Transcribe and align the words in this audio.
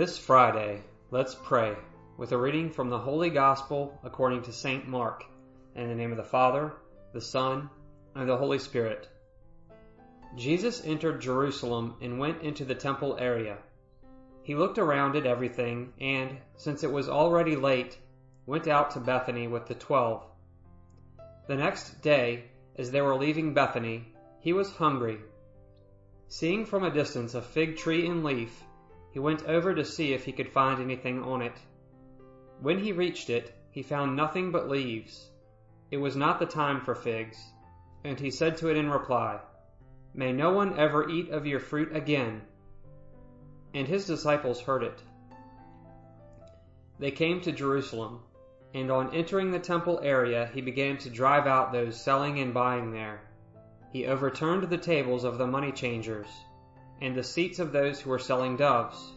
This 0.00 0.16
Friday, 0.16 0.80
let's 1.10 1.34
pray 1.34 1.76
with 2.16 2.32
a 2.32 2.38
reading 2.38 2.70
from 2.70 2.88
the 2.88 2.98
Holy 2.98 3.28
Gospel 3.28 4.00
according 4.02 4.40
to 4.44 4.50
St. 4.50 4.88
Mark, 4.88 5.26
in 5.74 5.88
the 5.88 5.94
name 5.94 6.10
of 6.10 6.16
the 6.16 6.24
Father, 6.24 6.72
the 7.12 7.20
Son, 7.20 7.68
and 8.14 8.26
the 8.26 8.38
Holy 8.38 8.58
Spirit. 8.58 9.10
Jesus 10.38 10.82
entered 10.86 11.20
Jerusalem 11.20 11.96
and 12.00 12.18
went 12.18 12.40
into 12.40 12.64
the 12.64 12.74
temple 12.74 13.18
area. 13.20 13.58
He 14.42 14.54
looked 14.54 14.78
around 14.78 15.16
at 15.16 15.26
everything 15.26 15.92
and, 16.00 16.38
since 16.56 16.82
it 16.82 16.90
was 16.90 17.10
already 17.10 17.56
late, 17.56 17.98
went 18.46 18.68
out 18.68 18.92
to 18.92 19.00
Bethany 19.00 19.48
with 19.48 19.66
the 19.66 19.74
twelve. 19.74 20.24
The 21.46 21.56
next 21.56 22.00
day, 22.00 22.44
as 22.78 22.90
they 22.90 23.02
were 23.02 23.16
leaving 23.16 23.52
Bethany, 23.52 24.14
he 24.38 24.54
was 24.54 24.72
hungry. 24.72 25.18
Seeing 26.28 26.64
from 26.64 26.84
a 26.84 26.90
distance 26.90 27.34
a 27.34 27.42
fig 27.42 27.76
tree 27.76 28.06
in 28.06 28.24
leaf, 28.24 28.64
he 29.12 29.18
went 29.18 29.44
over 29.44 29.74
to 29.74 29.84
see 29.84 30.12
if 30.12 30.24
he 30.24 30.32
could 30.32 30.48
find 30.48 30.80
anything 30.80 31.22
on 31.22 31.42
it. 31.42 31.58
When 32.60 32.78
he 32.78 32.92
reached 32.92 33.28
it, 33.28 33.52
he 33.70 33.82
found 33.82 34.14
nothing 34.14 34.52
but 34.52 34.68
leaves. 34.68 35.30
It 35.90 35.96
was 35.96 36.16
not 36.16 36.38
the 36.38 36.46
time 36.46 36.80
for 36.80 36.94
figs. 36.94 37.36
And 38.04 38.18
he 38.18 38.30
said 38.30 38.56
to 38.58 38.68
it 38.68 38.76
in 38.76 38.88
reply, 38.90 39.40
May 40.14 40.32
no 40.32 40.52
one 40.52 40.78
ever 40.78 41.08
eat 41.08 41.30
of 41.30 41.46
your 41.46 41.60
fruit 41.60 41.94
again. 41.94 42.42
And 43.74 43.86
his 43.86 44.06
disciples 44.06 44.60
heard 44.60 44.82
it. 44.82 45.02
They 46.98 47.10
came 47.10 47.40
to 47.42 47.52
Jerusalem, 47.52 48.20
and 48.74 48.90
on 48.90 49.14
entering 49.14 49.50
the 49.50 49.58
temple 49.58 50.00
area, 50.02 50.50
he 50.54 50.60
began 50.60 50.98
to 50.98 51.10
drive 51.10 51.46
out 51.46 51.72
those 51.72 52.00
selling 52.00 52.38
and 52.38 52.54
buying 52.54 52.92
there. 52.92 53.20
He 53.92 54.06
overturned 54.06 54.64
the 54.64 54.78
tables 54.78 55.24
of 55.24 55.38
the 55.38 55.46
money 55.46 55.72
changers 55.72 56.28
and 57.00 57.14
the 57.14 57.22
seats 57.22 57.58
of 57.58 57.72
those 57.72 58.00
who 58.00 58.10
were 58.10 58.18
selling 58.18 58.56
doves. 58.56 59.12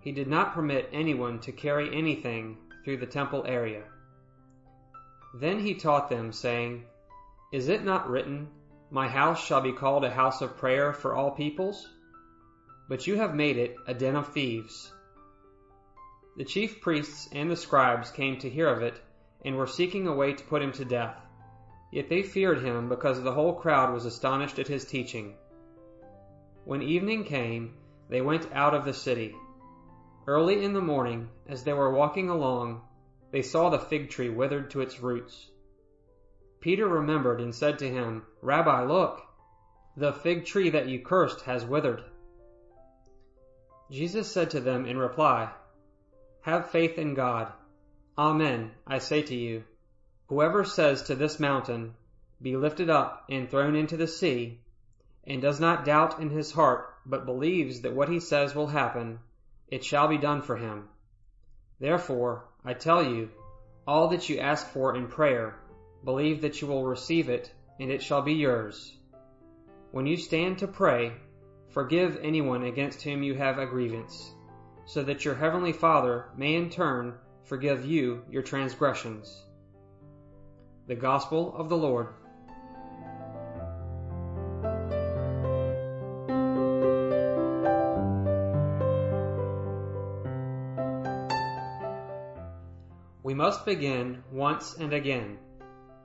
He 0.00 0.12
did 0.12 0.28
not 0.28 0.54
permit 0.54 0.88
anyone 0.92 1.40
to 1.40 1.52
carry 1.52 1.94
anything 1.94 2.56
through 2.84 2.98
the 2.98 3.06
temple 3.06 3.44
area. 3.46 3.84
Then 5.34 5.60
he 5.60 5.74
taught 5.74 6.08
them, 6.08 6.32
saying, 6.32 6.84
Is 7.52 7.68
it 7.68 7.84
not 7.84 8.08
written, 8.08 8.48
My 8.90 9.08
house 9.08 9.44
shall 9.44 9.60
be 9.60 9.72
called 9.72 10.04
a 10.04 10.10
house 10.10 10.40
of 10.40 10.56
prayer 10.56 10.92
for 10.92 11.14
all 11.14 11.30
peoples? 11.30 11.88
But 12.88 13.06
you 13.06 13.16
have 13.16 13.34
made 13.34 13.56
it 13.56 13.76
a 13.86 13.94
den 13.94 14.16
of 14.16 14.32
thieves. 14.32 14.92
The 16.36 16.44
chief 16.44 16.80
priests 16.80 17.28
and 17.32 17.50
the 17.50 17.56
scribes 17.56 18.10
came 18.10 18.38
to 18.38 18.50
hear 18.50 18.68
of 18.68 18.82
it, 18.82 19.00
and 19.44 19.56
were 19.56 19.66
seeking 19.66 20.06
a 20.06 20.14
way 20.14 20.32
to 20.32 20.44
put 20.44 20.62
him 20.62 20.72
to 20.72 20.84
death. 20.84 21.16
Yet 21.92 22.08
they 22.08 22.22
feared 22.22 22.62
him 22.62 22.88
because 22.88 23.22
the 23.22 23.32
whole 23.32 23.54
crowd 23.54 23.92
was 23.92 24.06
astonished 24.06 24.58
at 24.58 24.68
his 24.68 24.84
teaching. 24.84 25.34
When 26.70 26.82
evening 26.82 27.24
came, 27.24 27.74
they 28.08 28.20
went 28.20 28.52
out 28.52 28.74
of 28.74 28.84
the 28.84 28.94
city. 28.94 29.34
Early 30.28 30.62
in 30.62 30.72
the 30.72 30.80
morning, 30.80 31.28
as 31.48 31.64
they 31.64 31.72
were 31.72 31.92
walking 31.92 32.28
along, 32.28 32.82
they 33.32 33.42
saw 33.42 33.70
the 33.70 33.80
fig 33.80 34.08
tree 34.08 34.28
withered 34.28 34.70
to 34.70 34.80
its 34.80 35.00
roots. 35.00 35.50
Peter 36.60 36.86
remembered 36.86 37.40
and 37.40 37.52
said 37.52 37.80
to 37.80 37.90
him, 37.90 38.24
Rabbi, 38.40 38.84
look, 38.84 39.20
the 39.96 40.12
fig 40.12 40.44
tree 40.44 40.70
that 40.70 40.86
you 40.86 41.00
cursed 41.00 41.40
has 41.40 41.64
withered. 41.64 42.04
Jesus 43.90 44.30
said 44.30 44.50
to 44.50 44.60
them 44.60 44.86
in 44.86 44.96
reply, 44.96 45.50
Have 46.42 46.70
faith 46.70 46.98
in 46.98 47.14
God. 47.14 47.52
Amen, 48.16 48.70
I 48.86 48.98
say 48.98 49.22
to 49.22 49.34
you, 49.34 49.64
whoever 50.28 50.62
says 50.62 51.02
to 51.02 51.16
this 51.16 51.40
mountain, 51.40 51.96
Be 52.40 52.56
lifted 52.56 52.88
up 52.88 53.24
and 53.28 53.50
thrown 53.50 53.74
into 53.74 53.96
the 53.96 54.06
sea, 54.06 54.60
and 55.24 55.42
does 55.42 55.60
not 55.60 55.84
doubt 55.84 56.20
in 56.20 56.30
his 56.30 56.52
heart, 56.52 56.94
but 57.06 57.26
believes 57.26 57.82
that 57.82 57.94
what 57.94 58.08
he 58.08 58.20
says 58.20 58.54
will 58.54 58.68
happen, 58.68 59.18
it 59.68 59.84
shall 59.84 60.08
be 60.08 60.18
done 60.18 60.42
for 60.42 60.56
him. 60.56 60.88
Therefore, 61.78 62.44
I 62.64 62.74
tell 62.74 63.02
you, 63.02 63.30
all 63.86 64.08
that 64.08 64.28
you 64.28 64.38
ask 64.38 64.66
for 64.66 64.94
in 64.94 65.08
prayer, 65.08 65.58
believe 66.04 66.42
that 66.42 66.60
you 66.60 66.68
will 66.68 66.84
receive 66.84 67.28
it, 67.28 67.52
and 67.78 67.90
it 67.90 68.02
shall 68.02 68.22
be 68.22 68.34
yours. 68.34 68.96
When 69.90 70.06
you 70.06 70.16
stand 70.16 70.58
to 70.58 70.68
pray, 70.68 71.12
forgive 71.70 72.18
anyone 72.22 72.64
against 72.64 73.02
whom 73.02 73.22
you 73.22 73.34
have 73.34 73.58
a 73.58 73.66
grievance, 73.66 74.32
so 74.86 75.02
that 75.04 75.24
your 75.24 75.34
heavenly 75.34 75.72
Father 75.72 76.26
may 76.36 76.54
in 76.54 76.70
turn 76.70 77.14
forgive 77.44 77.84
you 77.84 78.22
your 78.30 78.42
transgressions. 78.42 79.42
The 80.86 80.94
Gospel 80.96 81.54
of 81.56 81.68
the 81.68 81.76
Lord. 81.76 82.08
We 93.22 93.34
must 93.34 93.66
begin 93.66 94.24
once 94.32 94.78
and 94.78 94.94
again. 94.94 95.38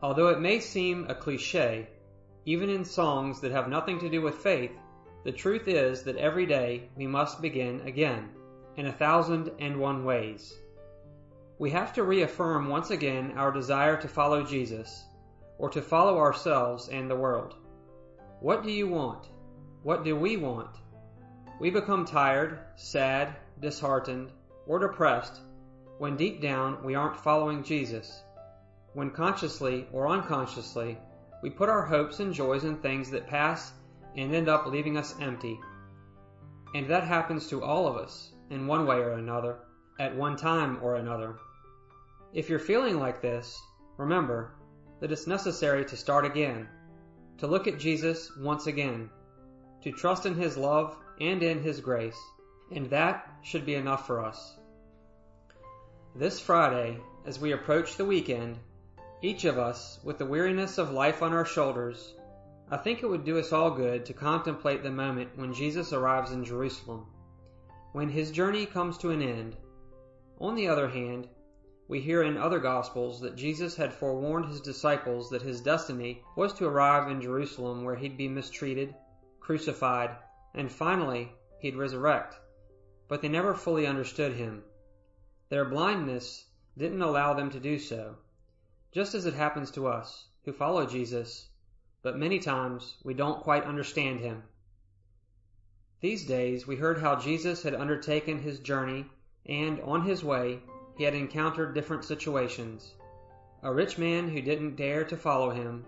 Although 0.00 0.28
it 0.28 0.40
may 0.40 0.60
seem 0.60 1.06
a 1.08 1.14
cliche, 1.14 1.88
even 2.44 2.70
in 2.70 2.84
songs 2.84 3.40
that 3.40 3.50
have 3.50 3.68
nothing 3.68 3.98
to 3.98 4.08
do 4.08 4.22
with 4.22 4.36
faith, 4.36 4.70
the 5.24 5.32
truth 5.32 5.66
is 5.66 6.04
that 6.04 6.16
every 6.16 6.46
day 6.46 6.88
we 6.96 7.08
must 7.08 7.42
begin 7.42 7.80
again, 7.80 8.30
in 8.76 8.86
a 8.86 8.92
thousand 8.92 9.50
and 9.58 9.80
one 9.80 10.04
ways. 10.04 10.56
We 11.58 11.70
have 11.70 11.92
to 11.94 12.04
reaffirm 12.04 12.68
once 12.68 12.90
again 12.90 13.32
our 13.36 13.50
desire 13.50 14.00
to 14.00 14.08
follow 14.08 14.44
Jesus, 14.44 15.04
or 15.58 15.68
to 15.70 15.82
follow 15.82 16.16
ourselves 16.16 16.88
and 16.90 17.10
the 17.10 17.16
world. 17.16 17.56
What 18.38 18.62
do 18.62 18.70
you 18.70 18.86
want? 18.86 19.26
What 19.82 20.04
do 20.04 20.14
we 20.14 20.36
want? 20.36 20.76
We 21.58 21.70
become 21.70 22.04
tired, 22.04 22.60
sad, 22.76 23.34
disheartened, 23.60 24.30
or 24.68 24.78
depressed 24.78 25.40
when 26.00 26.16
deep 26.16 26.40
down 26.40 26.82
we 26.82 26.94
aren't 26.94 27.14
following 27.14 27.62
Jesus, 27.62 28.22
when 28.94 29.10
consciously 29.10 29.86
or 29.92 30.08
unconsciously 30.08 30.96
we 31.42 31.50
put 31.50 31.68
our 31.68 31.84
hopes 31.84 32.20
and 32.20 32.32
joys 32.32 32.64
in 32.64 32.74
things 32.78 33.10
that 33.10 33.26
pass 33.26 33.74
and 34.16 34.34
end 34.34 34.48
up 34.48 34.64
leaving 34.64 34.96
us 34.96 35.14
empty. 35.20 35.60
And 36.74 36.88
that 36.88 37.04
happens 37.04 37.48
to 37.48 37.62
all 37.62 37.86
of 37.86 37.98
us, 37.98 38.32
in 38.48 38.66
one 38.66 38.86
way 38.86 38.96
or 38.96 39.10
another, 39.10 39.58
at 39.98 40.16
one 40.16 40.38
time 40.38 40.78
or 40.80 40.94
another. 40.94 41.36
If 42.32 42.48
you're 42.48 42.58
feeling 42.58 42.98
like 42.98 43.20
this, 43.20 43.60
remember 43.98 44.54
that 45.00 45.12
it's 45.12 45.26
necessary 45.26 45.84
to 45.84 45.98
start 45.98 46.24
again, 46.24 46.66
to 47.36 47.46
look 47.46 47.68
at 47.68 47.78
Jesus 47.78 48.32
once 48.38 48.66
again, 48.66 49.10
to 49.82 49.92
trust 49.92 50.24
in 50.24 50.34
His 50.34 50.56
love 50.56 50.96
and 51.20 51.42
in 51.42 51.62
His 51.62 51.78
grace, 51.78 52.18
and 52.72 52.88
that 52.88 53.30
should 53.42 53.66
be 53.66 53.74
enough 53.74 54.06
for 54.06 54.24
us. 54.24 54.56
This 56.16 56.40
Friday, 56.40 56.98
as 57.24 57.38
we 57.38 57.52
approach 57.52 57.96
the 57.96 58.04
weekend, 58.04 58.58
each 59.22 59.44
of 59.44 59.58
us, 59.58 60.00
with 60.02 60.18
the 60.18 60.26
weariness 60.26 60.76
of 60.76 60.90
life 60.90 61.22
on 61.22 61.32
our 61.32 61.44
shoulders, 61.44 62.16
I 62.68 62.78
think 62.78 63.00
it 63.00 63.06
would 63.06 63.24
do 63.24 63.38
us 63.38 63.52
all 63.52 63.70
good 63.70 64.04
to 64.06 64.12
contemplate 64.12 64.82
the 64.82 64.90
moment 64.90 65.38
when 65.38 65.54
Jesus 65.54 65.92
arrives 65.92 66.32
in 66.32 66.44
Jerusalem, 66.44 67.06
when 67.92 68.08
his 68.08 68.32
journey 68.32 68.66
comes 68.66 68.98
to 68.98 69.12
an 69.12 69.22
end. 69.22 69.56
On 70.40 70.56
the 70.56 70.66
other 70.66 70.88
hand, 70.88 71.28
we 71.86 72.00
hear 72.00 72.24
in 72.24 72.36
other 72.36 72.58
Gospels 72.58 73.20
that 73.20 73.36
Jesus 73.36 73.76
had 73.76 73.94
forewarned 73.94 74.46
his 74.46 74.60
disciples 74.60 75.30
that 75.30 75.42
his 75.42 75.60
destiny 75.60 76.24
was 76.36 76.52
to 76.54 76.66
arrive 76.66 77.08
in 77.08 77.22
Jerusalem 77.22 77.84
where 77.84 77.96
he'd 77.96 78.16
be 78.16 78.28
mistreated, 78.28 78.96
crucified, 79.38 80.16
and 80.54 80.72
finally 80.72 81.32
he'd 81.60 81.76
resurrect. 81.76 82.36
But 83.06 83.22
they 83.22 83.28
never 83.28 83.54
fully 83.54 83.86
understood 83.86 84.32
him. 84.32 84.64
Their 85.50 85.64
blindness 85.64 86.46
didn't 86.78 87.02
allow 87.02 87.34
them 87.34 87.50
to 87.50 87.58
do 87.58 87.80
so, 87.80 88.14
just 88.92 89.16
as 89.16 89.26
it 89.26 89.34
happens 89.34 89.72
to 89.72 89.88
us 89.88 90.28
who 90.44 90.52
follow 90.52 90.86
Jesus, 90.86 91.48
but 92.02 92.16
many 92.16 92.38
times 92.38 92.94
we 93.02 93.14
don't 93.14 93.42
quite 93.42 93.64
understand 93.64 94.20
him. 94.20 94.44
These 96.00 96.24
days 96.24 96.68
we 96.68 96.76
heard 96.76 97.00
how 97.00 97.16
Jesus 97.16 97.64
had 97.64 97.74
undertaken 97.74 98.38
his 98.38 98.60
journey 98.60 99.06
and 99.44 99.80
on 99.80 100.02
his 100.02 100.22
way 100.22 100.62
he 100.96 101.02
had 101.02 101.16
encountered 101.16 101.74
different 101.74 102.04
situations. 102.04 102.94
A 103.64 103.74
rich 103.74 103.98
man 103.98 104.28
who 104.28 104.40
didn't 104.40 104.76
dare 104.76 105.04
to 105.04 105.16
follow 105.16 105.50
him, 105.50 105.84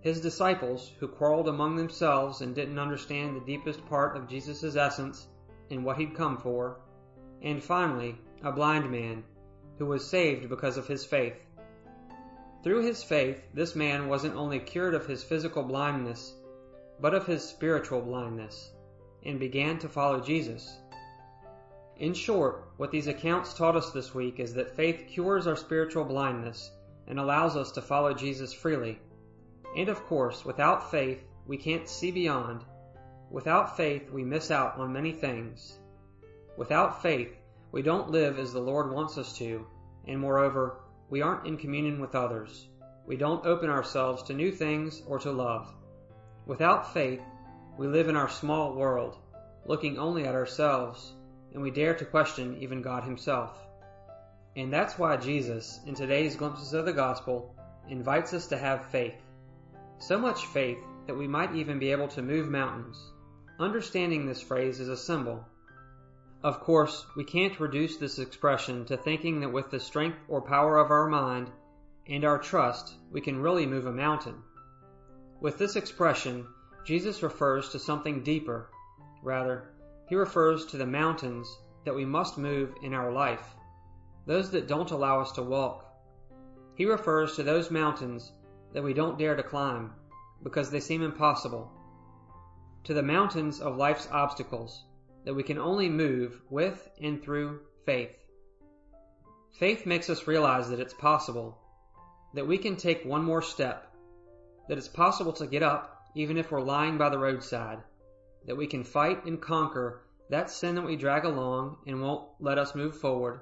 his 0.00 0.22
disciples 0.22 0.90
who 1.00 1.06
quarreled 1.06 1.48
among 1.48 1.76
themselves 1.76 2.40
and 2.40 2.54
didn't 2.54 2.78
understand 2.78 3.36
the 3.36 3.44
deepest 3.44 3.84
part 3.86 4.16
of 4.16 4.26
Jesus' 4.26 4.74
essence 4.74 5.26
and 5.70 5.84
what 5.84 5.98
he'd 5.98 6.14
come 6.14 6.38
for, 6.38 6.80
and 7.42 7.62
finally 7.62 8.18
a 8.42 8.52
blind 8.52 8.90
man, 8.90 9.24
who 9.78 9.86
was 9.86 10.08
saved 10.08 10.48
because 10.48 10.76
of 10.76 10.86
his 10.86 11.04
faith. 11.04 11.36
Through 12.62 12.84
his 12.84 13.02
faith, 13.02 13.42
this 13.54 13.76
man 13.76 14.08
wasn't 14.08 14.36
only 14.36 14.58
cured 14.58 14.94
of 14.94 15.06
his 15.06 15.22
physical 15.22 15.62
blindness, 15.62 16.34
but 17.00 17.14
of 17.14 17.26
his 17.26 17.44
spiritual 17.44 18.00
blindness, 18.00 18.70
and 19.24 19.38
began 19.38 19.78
to 19.78 19.88
follow 19.88 20.20
Jesus. 20.20 20.76
In 21.98 22.12
short, 22.12 22.68
what 22.76 22.90
these 22.90 23.06
accounts 23.06 23.54
taught 23.54 23.76
us 23.76 23.90
this 23.90 24.14
week 24.14 24.40
is 24.40 24.54
that 24.54 24.76
faith 24.76 25.06
cures 25.08 25.46
our 25.46 25.56
spiritual 25.56 26.04
blindness 26.04 26.70
and 27.06 27.18
allows 27.18 27.56
us 27.56 27.72
to 27.72 27.82
follow 27.82 28.12
Jesus 28.12 28.52
freely. 28.52 28.98
And 29.76 29.88
of 29.88 30.04
course, 30.06 30.44
without 30.44 30.90
faith, 30.90 31.22
we 31.46 31.56
can't 31.56 31.88
see 31.88 32.10
beyond. 32.10 32.64
Without 33.30 33.76
faith, 33.76 34.10
we 34.10 34.24
miss 34.24 34.50
out 34.50 34.76
on 34.78 34.92
many 34.92 35.12
things. 35.12 35.78
Without 36.56 37.02
faith, 37.02 37.36
we 37.76 37.82
don't 37.82 38.10
live 38.10 38.38
as 38.38 38.54
the 38.54 38.58
Lord 38.58 38.90
wants 38.90 39.18
us 39.18 39.36
to, 39.36 39.66
and 40.08 40.18
moreover, 40.18 40.78
we 41.10 41.20
aren't 41.20 41.46
in 41.46 41.58
communion 41.58 42.00
with 42.00 42.14
others. 42.14 42.66
We 43.06 43.18
don't 43.18 43.44
open 43.44 43.68
ourselves 43.68 44.22
to 44.22 44.32
new 44.32 44.50
things 44.50 45.02
or 45.06 45.18
to 45.18 45.30
love. 45.30 45.70
Without 46.46 46.94
faith, 46.94 47.20
we 47.76 47.86
live 47.86 48.08
in 48.08 48.16
our 48.16 48.30
small 48.30 48.72
world, 48.72 49.18
looking 49.66 49.98
only 49.98 50.24
at 50.24 50.34
ourselves, 50.34 51.12
and 51.52 51.62
we 51.62 51.70
dare 51.70 51.94
to 51.96 52.06
question 52.06 52.56
even 52.62 52.80
God 52.80 53.04
Himself. 53.04 53.58
And 54.56 54.72
that's 54.72 54.98
why 54.98 55.18
Jesus, 55.18 55.78
in 55.84 55.94
today's 55.94 56.34
glimpses 56.34 56.72
of 56.72 56.86
the 56.86 56.94
gospel, 56.94 57.54
invites 57.90 58.32
us 58.32 58.46
to 58.46 58.56
have 58.56 58.86
faith. 58.86 59.20
So 59.98 60.18
much 60.18 60.46
faith 60.46 60.78
that 61.06 61.18
we 61.18 61.28
might 61.28 61.54
even 61.54 61.78
be 61.78 61.92
able 61.92 62.08
to 62.08 62.22
move 62.22 62.48
mountains. 62.48 62.96
Understanding 63.60 64.24
this 64.24 64.40
phrase 64.40 64.80
is 64.80 64.88
a 64.88 64.96
symbol. 64.96 65.44
Of 66.46 66.60
course, 66.60 67.04
we 67.16 67.24
can't 67.24 67.58
reduce 67.58 67.96
this 67.96 68.20
expression 68.20 68.84
to 68.84 68.96
thinking 68.96 69.40
that 69.40 69.52
with 69.52 69.72
the 69.72 69.80
strength 69.80 70.18
or 70.28 70.40
power 70.40 70.78
of 70.78 70.92
our 70.92 71.08
mind 71.08 71.50
and 72.06 72.24
our 72.24 72.38
trust, 72.38 72.94
we 73.10 73.20
can 73.20 73.42
really 73.42 73.66
move 73.66 73.84
a 73.84 73.92
mountain. 73.92 74.44
With 75.40 75.58
this 75.58 75.74
expression, 75.74 76.46
Jesus 76.84 77.20
refers 77.20 77.70
to 77.70 77.80
something 77.80 78.22
deeper. 78.22 78.70
Rather, 79.24 79.72
he 80.08 80.14
refers 80.14 80.66
to 80.66 80.76
the 80.76 80.86
mountains 80.86 81.52
that 81.84 81.96
we 81.96 82.04
must 82.04 82.38
move 82.38 82.76
in 82.80 82.94
our 82.94 83.10
life, 83.10 83.56
those 84.24 84.52
that 84.52 84.68
don't 84.68 84.92
allow 84.92 85.20
us 85.20 85.32
to 85.32 85.42
walk. 85.42 85.84
He 86.76 86.86
refers 86.86 87.34
to 87.34 87.42
those 87.42 87.72
mountains 87.72 88.30
that 88.72 88.84
we 88.84 88.94
don't 88.94 89.18
dare 89.18 89.34
to 89.34 89.42
climb 89.42 89.94
because 90.44 90.70
they 90.70 90.78
seem 90.78 91.02
impossible, 91.02 91.72
to 92.84 92.94
the 92.94 93.02
mountains 93.02 93.60
of 93.60 93.76
life's 93.76 94.08
obstacles 94.12 94.84
that 95.26 95.34
we 95.34 95.42
can 95.42 95.58
only 95.58 95.88
move 95.88 96.40
with 96.48 96.88
and 97.02 97.22
through 97.22 97.60
faith. 97.84 98.16
Faith 99.58 99.84
makes 99.84 100.08
us 100.08 100.28
realize 100.28 100.70
that 100.70 100.80
it's 100.80 100.94
possible 100.94 101.58
that 102.32 102.46
we 102.46 102.58
can 102.58 102.76
take 102.76 103.04
one 103.04 103.24
more 103.24 103.42
step, 103.42 103.92
that 104.68 104.78
it's 104.78 104.88
possible 104.88 105.32
to 105.32 105.46
get 105.46 105.62
up 105.62 106.10
even 106.14 106.36
if 106.36 106.50
we're 106.50 106.60
lying 106.60 106.96
by 106.96 107.08
the 107.08 107.18
roadside, 107.18 107.82
that 108.46 108.56
we 108.56 108.66
can 108.66 108.84
fight 108.84 109.24
and 109.24 109.42
conquer 109.42 110.02
that 110.28 110.50
sin 110.50 110.76
that 110.76 110.86
we 110.86 110.96
drag 110.96 111.24
along 111.24 111.78
and 111.86 112.00
won't 112.00 112.28
let 112.40 112.58
us 112.58 112.74
move 112.74 112.96
forward, 112.96 113.40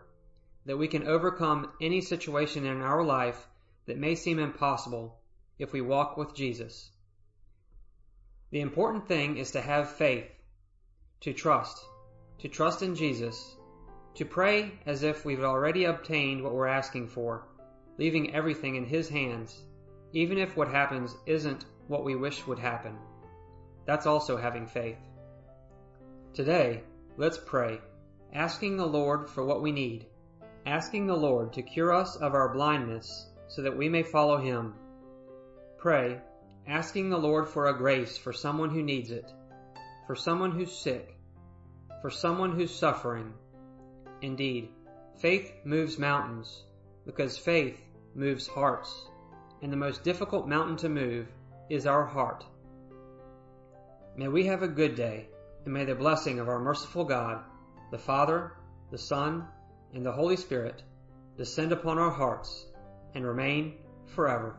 that 0.64 0.76
we 0.78 0.88
can 0.88 1.06
overcome 1.06 1.70
any 1.80 2.00
situation 2.00 2.64
in 2.64 2.80
our 2.80 3.04
life 3.04 3.46
that 3.86 3.98
may 3.98 4.14
seem 4.14 4.38
impossible 4.38 5.20
if 5.58 5.72
we 5.72 5.80
walk 5.82 6.16
with 6.16 6.34
Jesus. 6.34 6.90
The 8.50 8.60
important 8.60 9.06
thing 9.06 9.36
is 9.36 9.50
to 9.50 9.60
have 9.60 9.90
faith, 9.90 10.30
to 11.24 11.32
trust, 11.32 11.82
to 12.38 12.48
trust 12.48 12.82
in 12.82 12.94
Jesus, 12.94 13.56
to 14.14 14.26
pray 14.26 14.72
as 14.84 15.02
if 15.02 15.24
we've 15.24 15.42
already 15.42 15.86
obtained 15.86 16.42
what 16.42 16.52
we're 16.52 16.66
asking 16.66 17.08
for 17.08 17.46
leaving 17.96 18.34
everything 18.34 18.74
in 18.76 18.84
His 18.84 19.08
hands, 19.08 19.62
even 20.12 20.36
if 20.36 20.54
what 20.54 20.68
happens 20.68 21.16
isn't 21.24 21.64
what 21.88 22.04
we 22.04 22.14
wish 22.14 22.46
would 22.46 22.58
happen. 22.58 22.98
That's 23.86 24.04
also 24.04 24.36
having 24.36 24.66
faith. 24.66 24.98
Today, 26.34 26.82
let's 27.16 27.38
pray, 27.38 27.80
asking 28.34 28.76
the 28.76 28.86
Lord 28.86 29.30
for 29.30 29.46
what 29.46 29.62
we 29.62 29.72
need, 29.72 30.04
asking 30.66 31.06
the 31.06 31.16
Lord 31.16 31.54
to 31.54 31.62
cure 31.62 31.94
us 31.94 32.16
of 32.16 32.34
our 32.34 32.52
blindness 32.52 33.30
so 33.48 33.62
that 33.62 33.78
we 33.78 33.88
may 33.88 34.02
follow 34.02 34.36
Him. 34.36 34.74
Pray, 35.78 36.20
asking 36.66 37.08
the 37.08 37.18
Lord 37.18 37.48
for 37.48 37.68
a 37.68 37.78
grace 37.78 38.18
for 38.18 38.34
someone 38.34 38.68
who 38.68 38.82
needs 38.82 39.10
it, 39.10 39.32
for 40.06 40.14
someone 40.14 40.52
who's 40.52 40.72
sick, 40.72 41.16
for 42.00 42.10
someone 42.10 42.52
who's 42.52 42.74
suffering. 42.74 43.32
Indeed, 44.20 44.68
faith 45.20 45.52
moves 45.64 45.98
mountains 45.98 46.64
because 47.06 47.38
faith 47.38 47.80
moves 48.14 48.46
hearts, 48.46 49.06
and 49.62 49.72
the 49.72 49.76
most 49.76 50.04
difficult 50.04 50.48
mountain 50.48 50.76
to 50.78 50.88
move 50.88 51.26
is 51.70 51.86
our 51.86 52.04
heart. 52.04 52.44
May 54.16 54.28
we 54.28 54.46
have 54.46 54.62
a 54.62 54.68
good 54.68 54.94
day, 54.94 55.28
and 55.64 55.74
may 55.74 55.84
the 55.84 55.94
blessing 55.94 56.38
of 56.38 56.48
our 56.48 56.60
merciful 56.60 57.04
God, 57.04 57.42
the 57.90 57.98
Father, 57.98 58.52
the 58.90 58.98
Son, 58.98 59.46
and 59.92 60.04
the 60.04 60.12
Holy 60.12 60.36
Spirit 60.36 60.82
descend 61.36 61.72
upon 61.72 61.98
our 61.98 62.10
hearts 62.10 62.66
and 63.14 63.26
remain 63.26 63.74
forever. 64.14 64.56